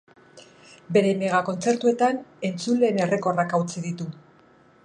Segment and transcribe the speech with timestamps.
[0.97, 2.19] Bere mega-kontzertuetan
[2.51, 4.13] entzuleen errekorrak hautsi ditu.